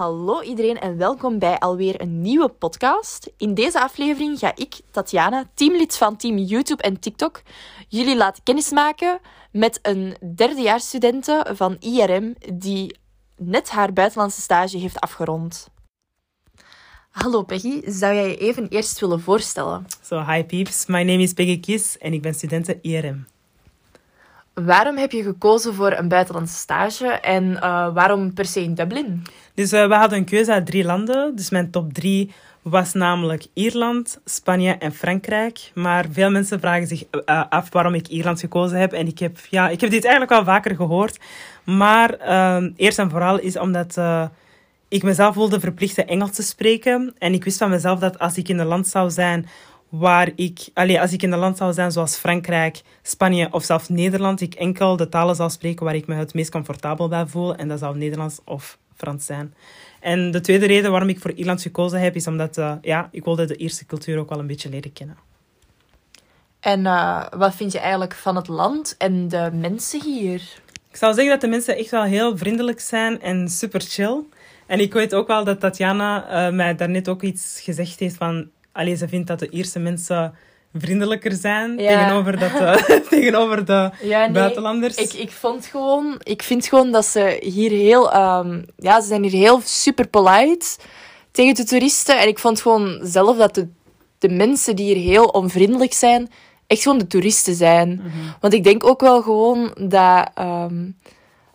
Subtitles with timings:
[0.00, 3.30] Hallo iedereen en welkom bij alweer een nieuwe podcast.
[3.36, 7.42] In deze aflevering ga ik, Tatjana, teamlid van Team YouTube en TikTok,
[7.88, 9.20] jullie laten kennismaken
[9.52, 12.96] met een derdejaarsstudente van IRM die
[13.36, 15.68] net haar buitenlandse stage heeft afgerond.
[17.10, 19.86] Hallo Peggy, zou jij je even eerst willen voorstellen?
[20.02, 23.26] So, hi peeps, my name is Peggy Kies en ik ben studente IRM.
[24.64, 29.22] Waarom heb je gekozen voor een buitenlandse stage en uh, waarom per se in Dublin?
[29.54, 31.36] Dus uh, we hadden een keuze uit drie landen.
[31.36, 35.70] Dus mijn top drie was namelijk Ierland, Spanje en Frankrijk.
[35.74, 38.92] Maar veel mensen vragen zich uh, af waarom ik Ierland gekozen heb.
[38.92, 41.18] En ik heb, ja, ik heb dit eigenlijk al vaker gehoord.
[41.64, 42.14] Maar
[42.76, 43.98] eerst en vooral is omdat
[44.88, 47.14] ik mezelf voelde verplicht Engels te spreken.
[47.18, 49.48] En ik wist van mezelf dat als ik in een land zou zijn
[49.90, 53.88] waar ik, allez, als ik in een land zou zijn zoals Frankrijk, Spanje of zelfs
[53.88, 57.54] Nederland, ik enkel de talen zou spreken waar ik me het meest comfortabel bij voel.
[57.54, 59.54] En dat zou Nederlands of Frans zijn.
[60.00, 63.24] En de tweede reden waarom ik voor Ierland gekozen heb, is omdat uh, ja, ik
[63.24, 65.16] wilde de Ierse cultuur ook wel een beetje leren kennen.
[66.60, 70.42] En uh, wat vind je eigenlijk van het land en de mensen hier?
[70.90, 74.22] Ik zou zeggen dat de mensen echt wel heel vriendelijk zijn en super chill.
[74.66, 78.50] En ik weet ook wel dat Tatjana uh, mij daarnet ook iets gezegd heeft van
[78.72, 80.34] Allee, ze vindt dat de Ierse mensen
[80.74, 82.74] vriendelijker zijn tegenover, dat, uh,
[83.10, 84.96] tegenover de ja, nee, buitenlanders.
[84.96, 88.16] Ik, ik, vond gewoon, ik vind gewoon dat ze hier heel...
[88.16, 90.66] Um, ja, ze zijn hier heel super polite
[91.30, 92.18] tegen de toeristen.
[92.18, 93.68] En ik vond gewoon zelf dat de,
[94.18, 96.30] de mensen die hier heel onvriendelijk zijn,
[96.66, 97.88] echt gewoon de toeristen zijn.
[97.88, 98.34] Mm -hmm.
[98.40, 100.98] Want ik denk ook wel gewoon dat, um,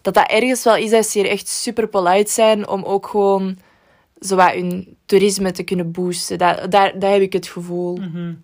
[0.01, 3.57] dat dat ergens wel is dat ze hier echt super polite zijn om ook gewoon
[4.19, 6.37] zowat hun toerisme te kunnen boosten.
[6.37, 7.97] Dat, daar, daar heb ik het gevoel.
[7.97, 8.43] Mm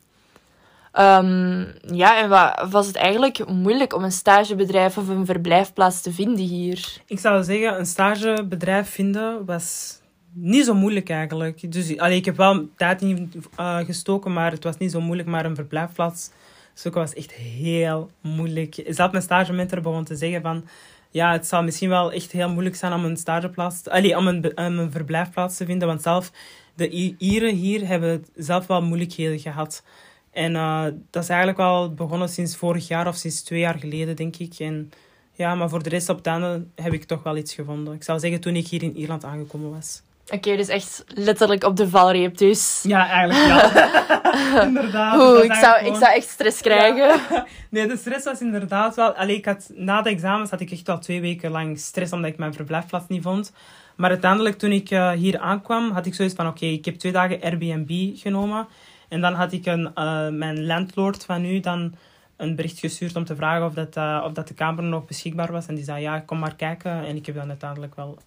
[1.00, 6.12] um, ja, en wat, was het eigenlijk moeilijk om een stagebedrijf of een verblijfplaats te
[6.12, 7.02] vinden hier?
[7.06, 10.00] Ik zou zeggen, een stagebedrijf vinden was
[10.34, 11.72] niet zo moeilijk eigenlijk.
[11.72, 15.30] Dus allee, ik heb wel tijd in uh, gestoken, maar het was niet zo moeilijk.
[15.30, 16.32] Maar een verblijfplaats
[16.74, 18.84] zoeken was echt heel moeilijk.
[18.88, 20.64] Zelfs mijn stagementor begon te zeggen van
[21.12, 24.58] ja, het zal misschien wel echt heel moeilijk zijn om een stageplaats, allee, om een,
[24.58, 25.88] om een verblijfplaats te vinden.
[25.88, 26.32] Want zelf,
[26.76, 29.84] de Ieren hier hebben zelf wel moeilijkheden gehad.
[30.32, 34.16] En uh, dat is eigenlijk wel begonnen sinds vorig jaar of sinds twee jaar geleden,
[34.16, 34.54] denk ik.
[34.60, 34.92] En
[35.34, 37.94] ja, maar voor de rest op het einde heb ik toch wel iets gevonden.
[37.94, 40.02] Ik zou zeggen toen ik hier in Ierland aangekomen was.
[40.26, 42.84] Oké, okay, dus echt letterlijk op de valreep dus.
[42.84, 44.21] Ja, eigenlijk ja.
[44.68, 45.20] inderdaad.
[45.20, 47.20] Oeh, ik zou, ik zou echt stress krijgen.
[47.70, 49.14] Nee, de stress was inderdaad wel...
[49.14, 52.32] Allee, ik had, na de examens had ik echt al twee weken lang stress omdat
[52.32, 53.54] ik mijn verblijfplaats niet vond.
[53.96, 56.48] Maar uiteindelijk, toen ik uh, hier aankwam, had ik zoiets van...
[56.48, 58.68] Oké, okay, ik heb twee dagen Airbnb genomen.
[59.10, 61.96] En dan had ik een, uh, mijn landlord van nu dan
[62.38, 65.52] een bericht gestuurd om te vragen of, dat, uh, of dat de kamer nog beschikbaar
[65.52, 65.68] was.
[65.68, 67.06] En die zei, ja, kom maar kijken.
[67.06, 68.18] En ik heb dan uiteindelijk wel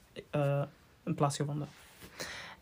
[1.05, 1.69] een plaats gevonden.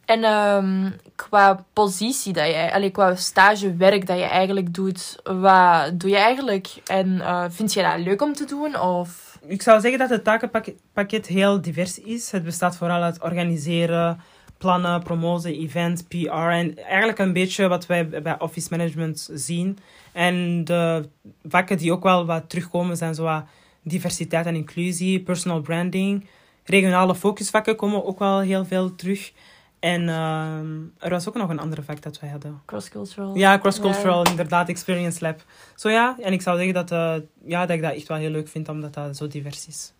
[0.05, 6.11] En um, qua positie dat jij, allee, qua stagewerk dat je eigenlijk doet, wat doe
[6.11, 6.69] je eigenlijk?
[6.87, 8.81] En uh, vind je dat leuk om te doen?
[8.81, 9.39] Of?
[9.47, 12.31] Ik zou zeggen dat het takenpakket heel divers is.
[12.31, 14.21] Het bestaat vooral uit organiseren,
[14.59, 16.31] plannen, promoten, event, PR.
[16.31, 19.79] En eigenlijk een beetje wat wij bij office management zien.
[20.13, 21.09] En de
[21.49, 23.43] vakken die ook wel wat terugkomen zijn zoals
[23.83, 26.27] diversiteit en inclusie, personal branding.
[26.65, 29.33] Regionale focusvakken komen ook wel heel veel terug.
[29.82, 32.60] En uh, er was ook nog een andere vak dat wij hadden.
[32.66, 33.37] Cross-cultural.
[33.37, 35.44] Ja, cross-cultural, inderdaad, Experience Lab.
[35.76, 38.31] Zo ja, en ik zou zeggen dat, uh, ja, dat ik dat echt wel heel
[38.31, 39.92] leuk vind, omdat dat zo divers is.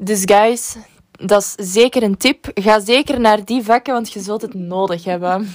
[0.00, 0.76] Dus guys,
[1.10, 2.50] dat is zeker een tip.
[2.54, 5.48] Ga zeker naar die vakken, want je zult het nodig hebben.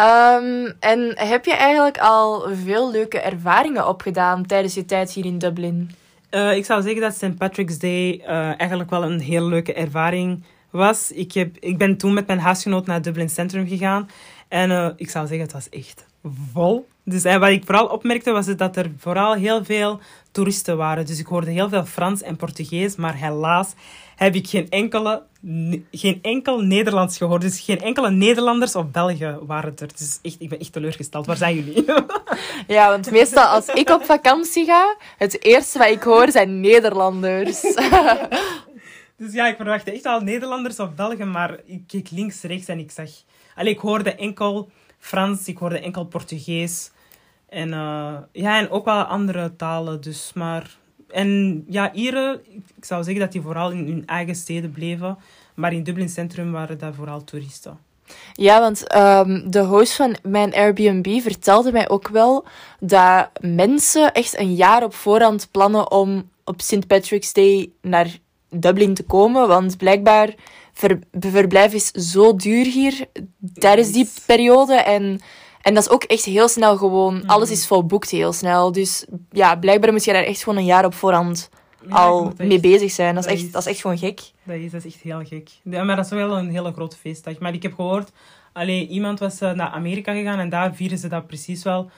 [0.00, 5.38] um, en heb je eigenlijk al veel leuke ervaringen opgedaan tijdens je tijd hier in
[5.38, 5.90] Dublin?
[6.30, 7.38] Uh, ik zou zeggen dat St.
[7.38, 8.28] Patrick's Day uh,
[8.60, 12.86] eigenlijk wel een heel leuke ervaring was, ik, heb, ik ben toen met mijn huisgenoot
[12.86, 14.08] naar Dublin Centrum gegaan.
[14.48, 16.06] En uh, ik zou zeggen, het was echt
[16.52, 16.86] vol.
[17.04, 21.06] Dus en wat ik vooral opmerkte, was dat er vooral heel veel toeristen waren.
[21.06, 22.96] Dus ik hoorde heel veel Frans en Portugees.
[22.96, 23.74] Maar helaas
[24.16, 25.22] heb ik geen, enkele,
[25.90, 27.40] geen enkel Nederlands gehoord.
[27.40, 29.88] Dus geen enkele Nederlanders of Belgen waren er.
[29.96, 31.26] Dus echt, ik ben echt teleurgesteld.
[31.26, 31.84] Waar zijn jullie?
[32.66, 37.62] Ja, want meestal als ik op vakantie ga, het eerste wat ik hoor zijn Nederlanders.
[39.16, 42.78] Dus ja, ik verwachtte echt al Nederlanders of Belgen, maar ik keek links, rechts en
[42.78, 43.10] ik zag...
[43.54, 46.90] Allee, ik hoorde enkel Frans, ik hoorde enkel Portugees.
[47.48, 50.76] En, uh, ja, en ook wel andere talen, dus maar...
[51.08, 52.40] En ja, Ieren,
[52.76, 55.18] ik zou zeggen dat die vooral in hun eigen steden bleven.
[55.54, 57.78] Maar in Dublin Centrum waren dat vooral toeristen.
[58.32, 62.44] Ja, want um, de host van mijn Airbnb vertelde mij ook wel
[62.80, 66.86] dat mensen echt een jaar op voorhand plannen om op St.
[66.86, 68.18] Patrick's Day naar
[68.54, 69.48] Dublin te komen.
[69.48, 70.34] Want blijkbaar
[70.72, 73.06] ver, verblijf is zo duur hier
[73.54, 74.74] tijdens die periode.
[74.74, 75.20] En,
[75.62, 77.26] en dat is ook echt heel snel gewoon...
[77.26, 78.72] Alles is volboekt heel snel.
[78.72, 81.48] Dus ja, blijkbaar moet je daar echt gewoon een jaar op voorhand
[81.88, 83.14] Ja, al echt- mee bezig zijn.
[83.14, 84.20] Dat is, dat echt, is- dat is echt gewoon gek.
[84.44, 85.48] Dat is, dat is echt heel gek.
[85.62, 87.38] Ja, maar dat is wel een hele grote feestdag.
[87.38, 88.10] Maar ik heb gehoord,
[88.52, 91.90] alleen iemand was eh, naar Amerika gegaan en daar vieren ze dat precies wel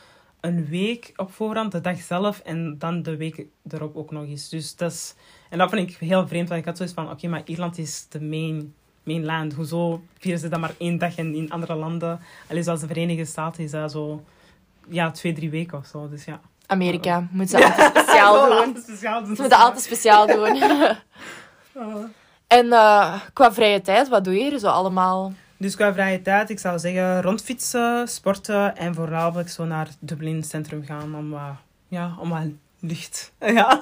[0.45, 4.49] een week op voorhand, de dag zelf, en dan de week erop ook nog eens.
[4.49, 5.15] Dus dat is,
[5.51, 8.07] en dat vond ik heel vreemd, want ik had zoiets van, oké, maar Ierland is
[8.09, 8.21] de
[9.05, 9.55] main, land.
[9.55, 13.25] Hoezo vieren ze dat maar één dag en in andere landen, alleen zoals de Verenigde
[13.25, 14.23] Staten, is dat zo,
[14.89, 16.09] ja, twee, drie weken of zo.
[16.09, 16.41] Dus ja.
[16.67, 18.83] Amerika moet ze altijd speciaal doen.
[18.83, 19.35] Speciaal doen.
[19.37, 20.63] Ze moeten altijd speciaal doen.
[22.59, 25.33] en eh, qua vrije tijd, wat doe je hier zo allemaal?
[25.57, 30.85] Dus qua vrije tijd, ik zou zeggen rondfietsen, sporten en voornamelijk zo naar Dublin centrum
[30.85, 31.57] gaan om wat,
[31.89, 32.43] ja, om wat
[32.81, 33.79] lucht ja,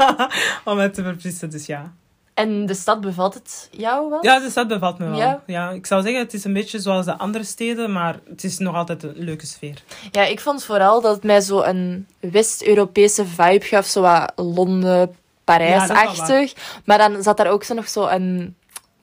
[0.65, 1.51] om het te verfrissen.
[1.51, 1.93] Dus ja.
[2.35, 4.25] En de stad bevalt het jou wel?
[4.25, 5.19] ja, dus dat bevalt me wel.
[5.19, 5.43] Ja?
[5.47, 5.71] Ja?
[5.71, 8.75] ik zou zeggen, het is een beetje zoals de andere steden, maar het is nog
[8.75, 9.83] altijd een leuke sfeer.
[10.11, 13.87] Ja, ik vond vooral dat het mij zo een West-Europese vibe gaf.
[13.87, 16.55] Zo wat Londen, Parijs-achtig.
[16.85, 18.57] maar dan zat daar ook zo nog zo een,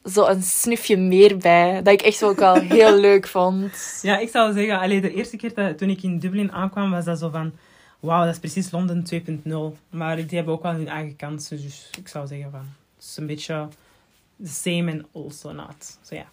[0.05, 1.81] zo een snufje meer bij.
[1.83, 3.99] Dat ik echt ook wel heel leuk vond.
[4.01, 7.05] Ja, ik zou zeggen, allee, de eerste keer dat, toen ik in Dublin aankwam, was
[7.05, 7.51] dat zo van,
[7.99, 9.79] wauw, dat is precies Londen 2.0.
[9.89, 12.65] Maar die hebben ook wel hun eigen kansen, dus ik zou zeggen van,
[12.95, 13.67] het is een beetje
[14.43, 15.97] the same and also not.
[16.01, 16.25] Zo ja.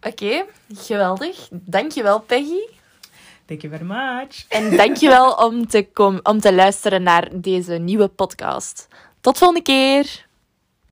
[0.00, 0.44] Oké,
[0.74, 1.48] geweldig.
[1.50, 2.76] Dankjewel, Peggy.
[3.44, 4.44] Thank you very much.
[4.48, 8.88] En dankjewel om te, kom, om te luisteren naar deze nieuwe podcast.
[9.20, 10.27] Tot volgende keer.